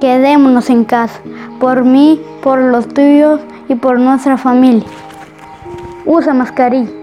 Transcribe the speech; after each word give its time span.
Quedémonos 0.00 0.70
en 0.70 0.84
casa, 0.84 1.20
por 1.58 1.84
mí, 1.84 2.20
por 2.42 2.58
los 2.58 2.88
tuyos 2.88 3.40
y 3.68 3.74
por 3.74 3.98
nuestra 4.00 4.38
familia. 4.38 4.86
Usa 6.06 6.32
mascarilla. 6.32 6.99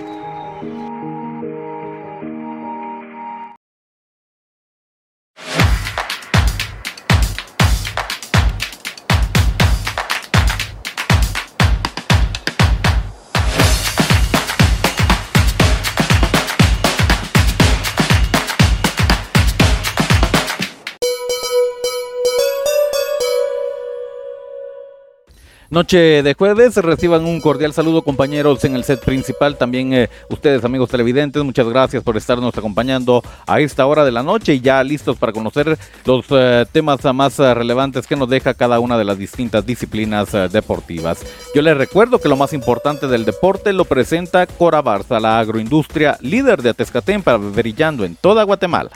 Noche 25.69 26.23
de 26.23 26.33
jueves, 26.33 26.77
reciban 26.77 27.25
un 27.25 27.41
cordial 27.41 27.73
saludo 27.73 28.01
compañeros 28.01 28.63
en 28.63 28.75
el 28.75 28.85
set 28.85 29.03
principal, 29.03 29.57
también 29.57 29.93
eh, 29.93 30.09
ustedes 30.29 30.63
amigos 30.63 30.89
televidentes, 30.89 31.43
muchas 31.43 31.67
gracias 31.67 32.03
por 32.03 32.15
estarnos 32.15 32.57
acompañando 32.57 33.21
a 33.45 33.59
esta 33.59 33.85
hora 33.85 34.05
de 34.05 34.13
la 34.13 34.23
noche 34.23 34.53
y 34.53 34.61
ya 34.61 34.81
listos 34.81 35.17
para 35.17 35.33
conocer 35.33 35.77
los 36.05 36.25
eh, 36.29 36.65
temas 36.71 37.03
más 37.13 37.37
eh, 37.39 37.53
relevantes 37.53 38.07
que 38.07 38.15
nos 38.15 38.29
deja 38.29 38.53
cada 38.53 38.79
una 38.79 38.97
de 38.97 39.03
las 39.03 39.17
distintas 39.17 39.65
disciplinas 39.65 40.31
deportivas. 40.53 41.25
Yo 41.53 41.61
les 41.61 41.75
recuerdo 41.75 42.19
que 42.19 42.29
lo 42.29 42.37
más 42.37 42.53
importante 42.53 43.07
del 43.07 43.25
deporte 43.25 43.73
lo 43.73 43.83
presenta 43.83 44.47
Cora 44.47 44.81
Barza, 44.81 45.19
la 45.19 45.37
agroindustria 45.37 46.17
líder 46.21 46.61
de 46.61 46.69
Atezcatempa, 46.69 47.35
brillando 47.35 48.05
en 48.05 48.15
toda 48.15 48.43
Guatemala. 48.43 48.91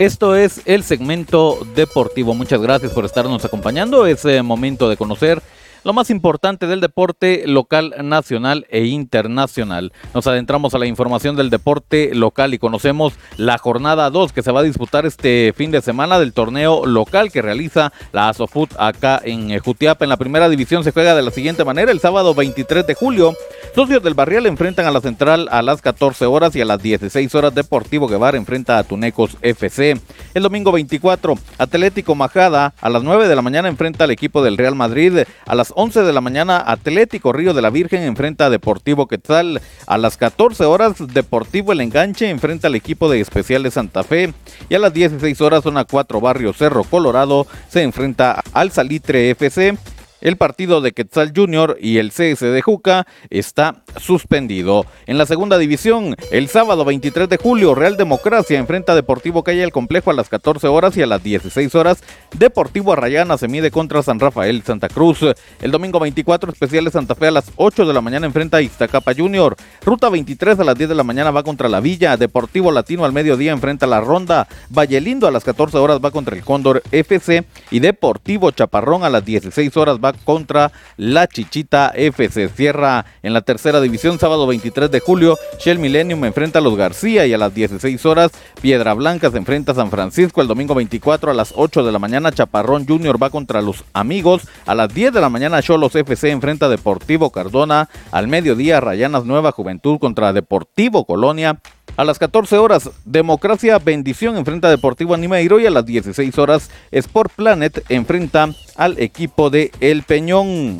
Esto 0.00 0.34
es 0.34 0.62
el 0.64 0.82
segmento 0.82 1.58
deportivo. 1.74 2.32
Muchas 2.32 2.62
gracias 2.62 2.90
por 2.92 3.04
estarnos 3.04 3.44
acompañando. 3.44 4.06
Es 4.06 4.24
eh, 4.24 4.42
momento 4.42 4.88
de 4.88 4.96
conocer 4.96 5.42
lo 5.84 5.92
más 5.92 6.10
importante 6.10 6.66
del 6.66 6.80
deporte 6.80 7.44
local, 7.46 7.94
nacional 8.02 8.66
e 8.70 8.84
internacional. 8.86 9.92
Nos 10.14 10.26
adentramos 10.26 10.74
a 10.74 10.78
la 10.78 10.86
información 10.86 11.36
del 11.36 11.50
deporte 11.50 12.14
local 12.14 12.54
y 12.54 12.58
conocemos 12.58 13.14
la 13.36 13.58
jornada 13.58 14.10
2 14.10 14.32
que 14.32 14.42
se 14.42 14.52
va 14.52 14.60
a 14.60 14.64
disputar 14.64 15.06
este 15.06 15.54
fin 15.56 15.70
de 15.70 15.80
semana 15.80 16.18
del 16.18 16.32
torneo 16.32 16.86
local 16.86 17.30
que 17.32 17.42
realiza 17.42 17.92
la 18.12 18.28
Asofut 18.28 18.70
acá 18.78 19.20
en 19.24 19.50
eh, 19.50 19.58
Jutiapa. 19.58 20.04
En 20.04 20.10
la 20.10 20.16
primera 20.16 20.48
división 20.48 20.84
se 20.84 20.92
juega 20.92 21.14
de 21.14 21.22
la 21.22 21.30
siguiente 21.30 21.64
manera. 21.64 21.92
El 21.92 22.00
sábado 22.00 22.34
23 22.34 22.86
de 22.86 22.94
julio, 22.94 23.34
socios 23.74 24.02
del 24.02 24.14
Barrial 24.14 24.46
enfrentan 24.46 24.86
a 24.86 24.90
la 24.90 25.00
Central 25.00 25.48
a 25.50 25.62
las 25.62 25.80
14 25.82 26.26
horas 26.26 26.54
y 26.56 26.60
a 26.60 26.64
las 26.64 26.82
16 26.82 27.34
horas 27.34 27.54
Deportivo 27.54 28.08
Guevara 28.08 28.36
enfrenta 28.36 28.78
a 28.78 28.84
Tunecos 28.84 29.36
FC. 29.42 30.00
El 30.34 30.42
domingo 30.42 30.72
24, 30.72 31.38
Atlético 31.58 32.14
Majada 32.14 32.74
a 32.80 32.88
las 32.88 33.02
9 33.02 33.28
de 33.28 33.36
la 33.36 33.42
mañana 33.42 33.68
enfrenta 33.68 34.04
al 34.04 34.10
equipo 34.10 34.42
del 34.42 34.56
Real 34.56 34.74
Madrid. 34.74 35.24
A 35.46 35.54
las 35.54 35.69
11 35.74 36.02
de 36.02 36.12
la 36.12 36.20
mañana, 36.20 36.62
Atlético 36.66 37.32
Río 37.32 37.54
de 37.54 37.62
la 37.62 37.70
Virgen 37.70 38.02
enfrenta 38.02 38.46
a 38.46 38.50
Deportivo 38.50 39.06
Quetzal. 39.06 39.60
A 39.86 39.98
las 39.98 40.16
14 40.16 40.64
horas, 40.64 40.94
Deportivo 41.12 41.72
El 41.72 41.80
Enganche 41.80 42.30
enfrenta 42.30 42.68
al 42.68 42.74
equipo 42.74 43.10
de 43.10 43.20
Especial 43.20 43.62
de 43.62 43.70
Santa 43.70 44.02
Fe. 44.02 44.32
Y 44.68 44.74
a 44.74 44.78
las 44.78 44.92
16 44.92 45.40
horas, 45.40 45.62
zona 45.62 45.84
4 45.84 46.20
Barrio 46.20 46.52
Cerro 46.52 46.84
Colorado 46.84 47.46
se 47.68 47.82
enfrenta 47.82 48.42
al 48.52 48.70
Salitre 48.70 49.30
FC. 49.30 49.76
El 50.20 50.36
partido 50.36 50.82
de 50.82 50.92
Quetzal 50.92 51.32
Junior 51.34 51.78
y 51.80 51.96
el 51.96 52.10
CS 52.10 52.40
de 52.40 52.60
Juca 52.60 53.06
está 53.30 53.82
suspendido. 53.96 54.84
En 55.06 55.16
la 55.16 55.24
segunda 55.24 55.56
división, 55.56 56.14
el 56.30 56.48
sábado 56.48 56.84
23 56.84 57.28
de 57.28 57.38
julio, 57.38 57.74
Real 57.74 57.96
Democracia 57.96 58.58
enfrenta 58.58 58.92
a 58.92 58.96
Deportivo 58.96 59.42
Calle 59.42 59.62
el 59.62 59.72
Complejo 59.72 60.10
a 60.10 60.14
las 60.14 60.28
14 60.28 60.68
horas 60.68 60.96
y 60.96 61.02
a 61.02 61.06
las 61.06 61.22
16 61.22 61.74
horas, 61.74 62.02
Deportivo 62.36 62.92
Arrayana 62.92 63.38
se 63.38 63.48
mide 63.48 63.70
contra 63.70 64.02
San 64.02 64.20
Rafael 64.20 64.62
Santa 64.62 64.88
Cruz. 64.88 65.20
El 65.60 65.70
domingo 65.70 65.98
24, 65.98 66.52
Especial 66.52 66.84
de 66.84 66.90
Santa 66.90 67.14
Fe 67.14 67.28
a 67.28 67.30
las 67.30 67.50
8 67.56 67.86
de 67.86 67.94
la 67.94 68.02
mañana 68.02 68.26
enfrenta 68.26 68.58
a 68.58 68.62
Iztacapa 68.62 69.14
Junior. 69.14 69.56
Ruta 69.84 70.10
23 70.10 70.60
a 70.60 70.64
las 70.64 70.76
10 70.76 70.90
de 70.90 70.94
la 70.94 71.02
mañana 71.02 71.30
va 71.30 71.42
contra 71.42 71.68
la 71.68 71.80
Villa. 71.80 72.16
Deportivo 72.16 72.72
Latino 72.72 73.06
al 73.06 73.12
mediodía 73.12 73.52
enfrenta 73.52 73.86
a 73.86 73.88
la 73.88 74.00
Ronda. 74.00 74.48
Lindo 74.90 75.26
a 75.26 75.30
las 75.30 75.44
14 75.44 75.78
horas 75.78 76.00
va 76.04 76.10
contra 76.10 76.36
el 76.36 76.44
Cóndor 76.44 76.82
FC 76.90 77.44
y 77.70 77.80
Deportivo 77.80 78.50
Chaparrón 78.50 79.04
a 79.04 79.08
las 79.08 79.24
16 79.24 79.76
horas 79.76 79.98
va 79.98 80.09
contra 80.24 80.72
la 80.96 81.26
Chichita 81.26 81.92
FC. 81.94 82.48
Cierra 82.48 83.06
en 83.22 83.32
la 83.32 83.42
tercera 83.42 83.80
división, 83.80 84.18
sábado 84.18 84.46
23 84.46 84.90
de 84.90 85.00
julio. 85.00 85.38
Shell 85.58 85.78
Millennium 85.78 86.24
enfrenta 86.24 86.58
a 86.58 86.62
los 86.62 86.76
García 86.76 87.26
y 87.26 87.32
a 87.32 87.38
las 87.38 87.54
16 87.54 88.04
horas 88.06 88.30
Piedra 88.60 88.94
Blanca 88.94 89.30
se 89.30 89.38
enfrenta 89.38 89.72
a 89.72 89.74
San 89.74 89.90
Francisco. 89.90 90.40
El 90.40 90.48
domingo 90.48 90.74
24 90.74 91.30
a 91.30 91.34
las 91.34 91.54
8 91.56 91.82
de 91.82 91.92
la 91.92 91.98
mañana 91.98 92.32
Chaparrón 92.32 92.86
Junior 92.86 93.22
va 93.22 93.30
contra 93.30 93.62
los 93.62 93.84
Amigos. 93.92 94.42
A 94.66 94.74
las 94.74 94.92
10 94.92 95.12
de 95.12 95.20
la 95.20 95.28
mañana 95.28 95.62
Cholos 95.62 95.94
FC 95.94 96.30
enfrenta 96.30 96.66
a 96.66 96.68
Deportivo 96.68 97.30
Cardona. 97.30 97.88
Al 98.10 98.28
mediodía 98.28 98.80
Rayanas 98.80 99.24
Nueva 99.24 99.52
Juventud 99.52 99.98
contra 99.98 100.32
Deportivo 100.32 101.04
Colonia. 101.04 101.60
A 102.00 102.04
las 102.04 102.18
14 102.18 102.56
horas, 102.56 102.88
Democracia 103.04 103.78
Bendición 103.78 104.38
enfrenta 104.38 104.68
a 104.68 104.70
Deportivo 104.70 105.12
Animeiro 105.12 105.60
y 105.60 105.66
a 105.66 105.70
las 105.70 105.84
16 105.84 106.38
horas, 106.38 106.70
Sport 106.90 107.30
Planet 107.36 107.84
enfrenta 107.90 108.48
al 108.76 108.98
equipo 108.98 109.50
de 109.50 109.70
El 109.80 110.02
Peñón. 110.04 110.78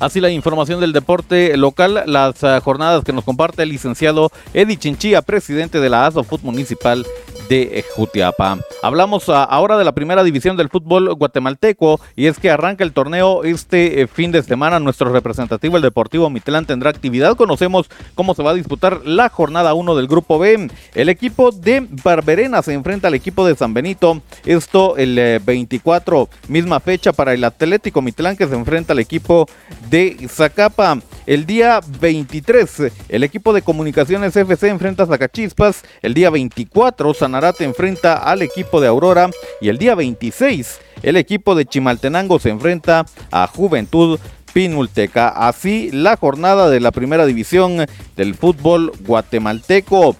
Así 0.00 0.18
la 0.18 0.30
información 0.30 0.80
del 0.80 0.94
deporte 0.94 1.54
local, 1.58 2.04
las 2.06 2.42
uh, 2.42 2.58
jornadas 2.62 3.04
que 3.04 3.12
nos 3.12 3.24
comparte 3.24 3.64
el 3.64 3.68
licenciado 3.68 4.30
Eddie 4.54 4.78
Chinchilla, 4.78 5.20
presidente 5.20 5.78
de 5.78 5.90
la 5.90 6.06
ASO 6.06 6.24
Municipal 6.42 7.04
de 7.48 7.84
Jutiapa. 7.94 8.58
Hablamos 8.82 9.28
ahora 9.28 9.78
de 9.78 9.84
la 9.84 9.92
primera 9.92 10.24
división 10.24 10.56
del 10.56 10.68
fútbol 10.68 11.14
guatemalteco 11.14 12.00
y 12.14 12.26
es 12.26 12.38
que 12.38 12.50
arranca 12.50 12.84
el 12.84 12.92
torneo 12.92 13.44
este 13.44 14.02
eh, 14.02 14.06
fin 14.06 14.32
de 14.32 14.42
semana. 14.42 14.80
Nuestro 14.80 15.10
representativo, 15.10 15.76
el 15.76 15.82
Deportivo 15.82 16.30
Mitlán, 16.30 16.66
tendrá 16.66 16.90
actividad. 16.90 17.36
Conocemos 17.36 17.88
cómo 18.14 18.34
se 18.34 18.42
va 18.42 18.50
a 18.50 18.54
disputar 18.54 19.02
la 19.04 19.28
jornada 19.28 19.74
1 19.74 19.94
del 19.96 20.06
grupo 20.06 20.38
B. 20.38 20.70
El 20.94 21.08
equipo 21.08 21.50
de 21.50 21.86
Barberena 22.04 22.62
se 22.62 22.72
enfrenta 22.72 23.08
al 23.08 23.14
equipo 23.14 23.46
de 23.46 23.56
San 23.56 23.74
Benito. 23.74 24.22
Esto 24.44 24.96
el 24.96 25.40
24, 25.44 26.22
eh, 26.22 26.36
misma 26.48 26.80
fecha 26.80 27.12
para 27.12 27.34
el 27.34 27.44
Atlético 27.44 28.02
Mitlán 28.02 28.36
que 28.36 28.46
se 28.46 28.54
enfrenta 28.54 28.92
al 28.92 28.98
equipo 28.98 29.48
de 29.90 30.16
Zacapa. 30.28 30.98
El 31.26 31.44
día 31.44 31.80
23, 32.00 32.92
el 33.08 33.24
equipo 33.24 33.52
de 33.52 33.62
Comunicaciones 33.62 34.36
FC 34.36 34.68
enfrenta 34.68 35.02
a 35.02 35.06
Zacachispas. 35.06 35.82
El 36.00 36.14
día 36.14 36.30
24, 36.30 37.14
Sanarate 37.14 37.64
enfrenta 37.64 38.18
al 38.18 38.42
equipo 38.42 38.80
de 38.80 38.86
Aurora. 38.86 39.30
Y 39.60 39.68
el 39.68 39.76
día 39.76 39.96
26, 39.96 40.78
el 41.02 41.16
equipo 41.16 41.56
de 41.56 41.66
Chimaltenango 41.66 42.38
se 42.38 42.50
enfrenta 42.50 43.06
a 43.32 43.48
Juventud 43.48 44.20
Pinulteca. 44.52 45.28
Así 45.28 45.90
la 45.92 46.16
jornada 46.16 46.70
de 46.70 46.78
la 46.78 46.92
primera 46.92 47.26
división 47.26 47.86
del 48.14 48.36
fútbol 48.36 48.92
guatemalteco. 49.00 50.14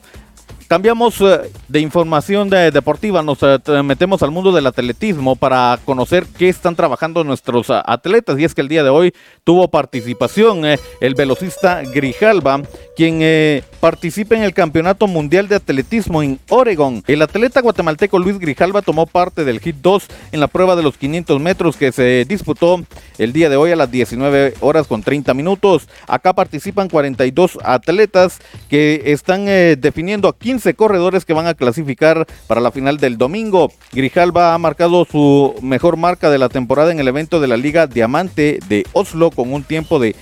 Cambiamos 0.68 1.20
eh, 1.20 1.52
de 1.68 1.80
información 1.80 2.50
deportiva, 2.50 3.22
nos 3.22 3.38
eh, 3.42 3.58
metemos 3.84 4.24
al 4.24 4.32
mundo 4.32 4.50
del 4.50 4.66
atletismo 4.66 5.36
para 5.36 5.78
conocer 5.84 6.26
qué 6.36 6.48
están 6.48 6.74
trabajando 6.74 7.22
nuestros 7.22 7.70
eh, 7.70 7.80
atletas. 7.84 8.36
Y 8.40 8.44
es 8.44 8.52
que 8.52 8.62
el 8.62 8.68
día 8.68 8.82
de 8.82 8.90
hoy 8.90 9.14
tuvo 9.44 9.68
participación 9.68 10.64
el 10.64 11.14
velocista 11.14 11.82
Grijalba, 11.82 12.62
quien 12.96 13.62
participa 13.78 14.34
en 14.34 14.42
el 14.42 14.54
Campeonato 14.54 15.06
Mundial 15.06 15.48
de 15.48 15.56
Atletismo 15.56 16.22
en 16.22 16.40
Oregon. 16.48 17.04
El 17.06 17.20
atleta 17.20 17.60
guatemalteco 17.60 18.18
Luis 18.18 18.38
Grijalba 18.38 18.80
tomó 18.80 19.06
parte 19.06 19.44
del 19.44 19.60
Hit 19.60 19.76
2 19.82 20.06
en 20.32 20.40
la 20.40 20.48
prueba 20.48 20.74
de 20.76 20.82
los 20.82 20.96
500 20.96 21.40
metros 21.40 21.76
que 21.76 21.92
se 21.92 22.24
disputó 22.26 22.82
el 23.18 23.32
día 23.32 23.50
de 23.50 23.56
hoy 23.56 23.70
a 23.70 23.76
las 23.76 23.90
19 23.90 24.54
horas 24.60 24.86
con 24.86 25.02
30 25.02 25.34
minutos. 25.34 25.88
Acá 26.08 26.32
participan 26.32 26.88
42 26.88 27.58
atletas 27.62 28.38
que 28.70 29.02
están 29.06 29.44
definiendo 29.44 30.28
a 30.28 30.36
15 30.36 30.74
corredores 30.74 31.24
que 31.24 31.34
van 31.34 31.46
a 31.46 31.54
clasificar 31.54 32.26
para 32.46 32.60
la 32.62 32.72
final 32.72 32.96
del 32.96 33.18
domingo. 33.18 33.70
Grijalba 33.92 34.54
ha 34.54 34.58
marcado 34.58 35.04
su 35.04 35.54
mejor 35.60 35.98
marca 35.98 36.30
de 36.30 36.38
la 36.38 36.48
temporada 36.48 36.92
en 36.92 36.98
el 36.98 37.08
evento 37.08 37.40
de 37.40 37.48
la 37.48 37.58
Liga 37.58 37.86
Diamante 37.86 38.58
de 38.68 38.86
Oslo 38.94 39.30
con 39.30 39.52
un 39.52 39.64
tiempo 39.64 39.98
de 39.98 40.16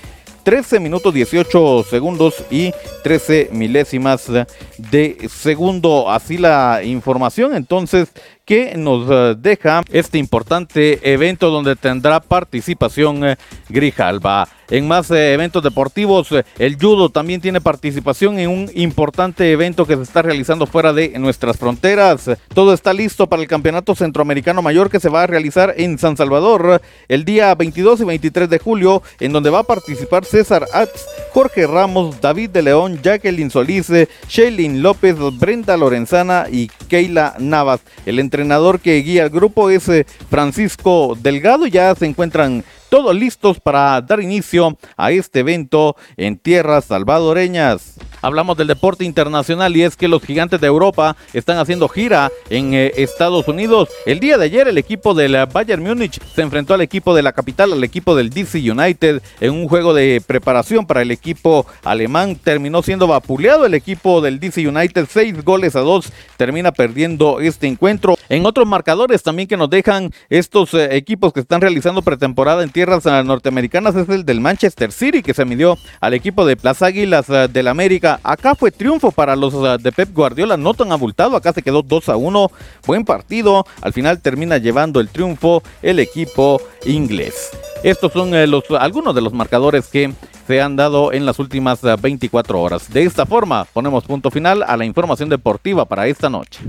13 0.44 0.78
minutos 0.78 1.12
18 1.12 1.84
segundos 1.84 2.44
y 2.50 2.72
13 3.02 3.48
milésimas 3.52 4.30
de 4.78 5.28
segundo. 5.28 6.10
Así 6.10 6.38
la 6.38 6.82
información 6.84 7.54
entonces 7.54 8.10
que 8.44 8.74
nos 8.76 9.08
eh, 9.10 9.34
deja 9.38 9.82
este 9.90 10.18
importante 10.18 11.00
evento 11.12 11.50
donde 11.50 11.76
tendrá 11.76 12.20
participación 12.20 13.24
eh, 13.24 13.36
Grijalba. 13.68 14.48
En 14.70 14.88
más 14.88 15.10
eh, 15.10 15.34
eventos 15.34 15.62
deportivos, 15.62 16.28
el 16.58 16.76
judo 16.76 17.10
también 17.10 17.40
tiene 17.40 17.60
participación 17.60 18.38
en 18.38 18.48
un 18.48 18.70
importante 18.74 19.52
evento 19.52 19.86
que 19.86 19.96
se 19.96 20.02
está 20.02 20.22
realizando 20.22 20.66
fuera 20.66 20.92
de 20.92 21.18
nuestras 21.18 21.58
fronteras. 21.58 22.30
Todo 22.52 22.72
está 22.72 22.92
listo 22.92 23.26
para 23.26 23.42
el 23.42 23.48
Campeonato 23.48 23.94
Centroamericano 23.94 24.62
Mayor 24.62 24.90
que 24.90 25.00
se 25.00 25.10
va 25.10 25.22
a 25.22 25.26
realizar 25.26 25.74
en 25.76 25.98
San 25.98 26.16
Salvador 26.16 26.80
el 27.08 27.24
día 27.24 27.54
22 27.54 28.00
y 28.00 28.04
23 28.04 28.48
de 28.48 28.58
julio, 28.58 29.02
en 29.20 29.32
donde 29.32 29.50
va 29.50 29.60
a 29.60 29.64
participar 29.64 30.24
César 30.24 30.66
Atz, 30.72 31.04
Jorge 31.32 31.66
Ramos, 31.66 32.20
David 32.20 32.50
de 32.50 32.62
León, 32.62 33.00
Jacqueline 33.02 33.50
Solís, 33.50 33.92
Shailin 34.28 34.82
López, 34.82 35.16
Brenda 35.38 35.76
Lorenzana 35.76 36.46
y 36.50 36.68
Keila 36.88 37.34
Navas. 37.38 37.80
El 38.06 38.18
entrenador 38.34 38.80
que 38.80 38.96
guía 38.96 39.22
el 39.22 39.30
grupo 39.30 39.70
es 39.70 39.88
eh, 39.88 40.04
Francisco 40.28 41.16
Delgado. 41.20 41.68
Ya 41.68 41.94
se 41.94 42.04
encuentran 42.04 42.64
todos 42.94 43.16
listos 43.16 43.58
para 43.58 44.00
dar 44.02 44.20
inicio 44.20 44.78
a 44.96 45.10
este 45.10 45.40
evento 45.40 45.96
en 46.16 46.38
tierras 46.38 46.84
salvadoreñas. 46.84 47.94
Hablamos 48.22 48.56
del 48.56 48.68
deporte 48.68 49.04
internacional 49.04 49.76
y 49.76 49.82
es 49.82 49.96
que 49.96 50.08
los 50.08 50.22
gigantes 50.22 50.60
de 50.60 50.68
Europa 50.68 51.16
están 51.32 51.58
haciendo 51.58 51.88
gira 51.88 52.30
en 52.48 52.72
eh, 52.72 52.92
Estados 52.96 53.48
Unidos. 53.48 53.88
El 54.06 54.20
día 54.20 54.38
de 54.38 54.44
ayer 54.46 54.68
el 54.68 54.78
equipo 54.78 55.12
del 55.12 55.36
Bayern 55.52 55.82
Múnich 55.82 56.18
se 56.34 56.40
enfrentó 56.40 56.72
al 56.72 56.80
equipo 56.82 57.14
de 57.16 57.22
la 57.22 57.32
capital, 57.32 57.72
al 57.72 57.82
equipo 57.84 58.14
del 58.14 58.30
DC 58.30 58.58
United, 58.70 59.20
en 59.40 59.52
un 59.52 59.68
juego 59.68 59.92
de 59.92 60.22
preparación 60.24 60.86
para 60.86 61.02
el 61.02 61.10
equipo 61.10 61.66
alemán. 61.82 62.36
Terminó 62.36 62.80
siendo 62.82 63.08
vapuleado 63.08 63.66
el 63.66 63.74
equipo 63.74 64.20
del 64.20 64.38
DC 64.38 64.68
United, 64.68 65.06
seis 65.10 65.44
goles 65.44 65.74
a 65.74 65.80
dos. 65.80 66.12
Termina 66.36 66.70
perdiendo 66.70 67.40
este 67.40 67.66
encuentro. 67.66 68.16
En 68.28 68.46
otros 68.46 68.66
marcadores 68.66 69.22
también 69.22 69.48
que 69.48 69.56
nos 69.56 69.68
dejan 69.68 70.12
estos 70.30 70.72
eh, 70.72 70.96
equipos 70.96 71.32
que 71.32 71.40
están 71.40 71.60
realizando 71.60 72.00
pretemporada 72.00 72.62
en 72.62 72.70
tierras 72.84 73.06
eh, 73.06 73.24
norteamericanas 73.24 73.96
es 73.96 74.08
el 74.10 74.26
del 74.26 74.40
Manchester 74.40 74.92
City 74.92 75.22
que 75.22 75.32
se 75.32 75.46
midió 75.46 75.78
al 76.00 76.12
equipo 76.12 76.44
de 76.44 76.56
Plaza 76.56 76.86
Águilas 76.86 77.28
del 77.28 77.68
América 77.68 78.20
Acá 78.22 78.54
fue 78.54 78.70
triunfo 78.70 79.10
para 79.10 79.36
los 79.36 79.82
de 79.82 79.92
Pep 79.92 80.12
Guardiola, 80.12 80.56
no 80.56 80.74
tan 80.74 80.92
abultado. 80.92 81.36
Acá 81.36 81.52
se 81.52 81.62
quedó 81.62 81.82
2 81.82 82.08
a 82.10 82.16
1. 82.16 82.50
Buen 82.86 83.04
partido. 83.04 83.66
Al 83.80 83.92
final 83.92 84.20
termina 84.20 84.58
llevando 84.58 85.00
el 85.00 85.08
triunfo 85.08 85.62
el 85.82 85.98
equipo 85.98 86.60
inglés. 86.84 87.50
Estos 87.82 88.12
son 88.12 88.34
eh, 88.34 88.46
los, 88.46 88.64
algunos 88.78 89.14
de 89.14 89.20
los 89.20 89.32
marcadores 89.32 89.86
que 89.88 90.12
se 90.46 90.60
han 90.60 90.76
dado 90.76 91.12
en 91.12 91.24
las 91.24 91.38
últimas 91.38 91.80
24 91.82 92.56
eh, 92.56 92.60
horas. 92.60 92.92
De 92.92 93.02
esta 93.02 93.24
forma, 93.24 93.64
ponemos 93.64 94.04
punto 94.04 94.30
final 94.30 94.62
a 94.62 94.76
la 94.76 94.84
información 94.84 95.28
deportiva 95.28 95.84
para 95.84 96.06
esta 96.06 96.28
noche. 96.28 96.60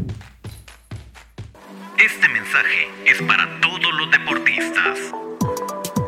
Este 1.98 2.28
mensaje 2.30 2.88
es 3.06 3.22
para 3.22 3.60
todos 3.62 3.94
los 3.94 4.12
deportistas. 4.12 5.25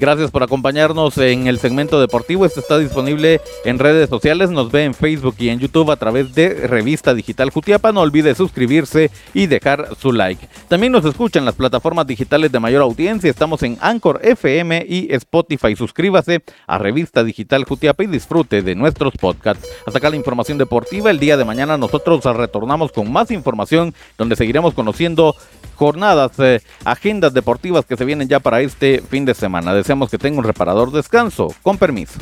Gracias 0.00 0.30
por 0.30 0.44
acompañarnos 0.44 1.18
en 1.18 1.48
el 1.48 1.58
segmento 1.58 2.00
deportivo. 2.00 2.46
Este 2.46 2.60
está 2.60 2.78
disponible 2.78 3.40
en 3.64 3.80
redes 3.80 4.08
sociales. 4.08 4.48
Nos 4.48 4.70
ve 4.70 4.84
en 4.84 4.94
Facebook 4.94 5.34
y 5.38 5.48
en 5.48 5.58
YouTube 5.58 5.90
a 5.90 5.96
través 5.96 6.36
de 6.36 6.50
Revista 6.68 7.14
Digital 7.14 7.50
Jutiapa. 7.50 7.90
No 7.90 8.02
olvide 8.02 8.36
suscribirse 8.36 9.10
y 9.34 9.46
dejar 9.46 9.96
su 10.00 10.12
like. 10.12 10.48
También 10.68 10.92
nos 10.92 11.04
escuchan 11.04 11.44
las 11.44 11.56
plataformas 11.56 12.06
digitales 12.06 12.52
de 12.52 12.60
mayor 12.60 12.82
audiencia. 12.82 13.28
Estamos 13.28 13.64
en 13.64 13.76
Anchor 13.80 14.20
FM 14.22 14.86
y 14.88 15.12
Spotify. 15.14 15.74
Suscríbase 15.74 16.44
a 16.68 16.78
Revista 16.78 17.24
Digital 17.24 17.64
Jutiapa 17.64 18.04
y 18.04 18.06
disfrute 18.06 18.62
de 18.62 18.76
nuestros 18.76 19.14
podcasts. 19.14 19.68
Hasta 19.84 19.98
acá 19.98 20.10
la 20.10 20.16
información 20.16 20.58
deportiva. 20.58 21.10
El 21.10 21.18
día 21.18 21.36
de 21.36 21.44
mañana 21.44 21.76
nosotros 21.76 22.22
retornamos 22.24 22.92
con 22.92 23.10
más 23.10 23.32
información 23.32 23.92
donde 24.16 24.36
seguiremos 24.36 24.74
conociendo 24.74 25.34
jornadas, 25.78 26.32
eh, 26.38 26.60
agendas 26.84 27.32
deportivas 27.32 27.86
que 27.86 27.96
se 27.96 28.04
vienen 28.04 28.28
ya 28.28 28.40
para 28.40 28.60
este 28.60 29.00
fin 29.00 29.24
de 29.24 29.34
semana. 29.34 29.72
Deseamos 29.72 30.10
que 30.10 30.18
tenga 30.18 30.38
un 30.38 30.44
reparador 30.44 30.90
descanso. 30.90 31.54
Con 31.62 31.78
permiso. 31.78 32.18